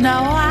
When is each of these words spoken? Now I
Now 0.00 0.32
I 0.34 0.49